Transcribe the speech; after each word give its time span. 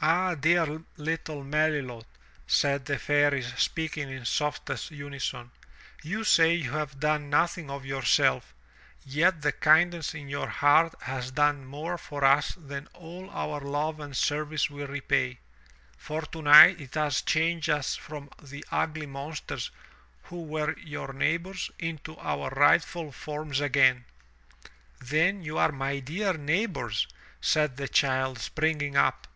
"Ah, 0.00 0.34
dear 0.34 0.64
Uttle 0.96 1.44
Melilot," 1.44 2.06
said 2.46 2.86
the 2.86 2.98
Fairies 2.98 3.52
speaking 3.58 4.08
in 4.08 4.24
softest 4.24 4.90
unison, 4.90 5.50
"you 6.02 6.24
say 6.24 6.54
you 6.54 6.70
have 6.70 6.98
done 6.98 7.28
nothing 7.28 7.68
of 7.68 7.84
yourself, 7.84 8.54
yet 9.04 9.42
the 9.42 9.52
kindness 9.52 10.14
in 10.14 10.30
your 10.30 10.48
heart 10.48 10.94
has 11.02 11.30
done 11.30 11.66
more 11.66 11.98
for 11.98 12.24
us 12.24 12.54
than 12.56 12.86
all 12.94 13.28
our 13.28 13.60
love 13.60 14.00
and 14.00 14.16
service 14.16 14.70
will 14.70 14.86
repay, 14.86 15.40
for 15.98 16.22
tonight 16.22 16.80
it 16.80 16.94
has 16.94 17.20
changed 17.20 17.68
us 17.68 17.96
from 17.96 18.30
the 18.42 18.64
ugly 18.72 19.04
monsters 19.04 19.70
who 20.22 20.42
were 20.44 20.74
your 20.78 21.12
neighbors 21.12 21.70
into 21.78 22.16
our 22.16 22.48
rightful 22.48 23.12
forms 23.12 23.60
again." 23.60 24.06
"Then 25.02 25.42
you 25.42 25.58
are 25.58 25.70
my 25.70 25.98
dear 25.98 26.32
neighbors," 26.32 27.06
said 27.42 27.76
the 27.76 27.88
child 27.88 28.38
springing 28.38 28.96
up. 28.96 29.28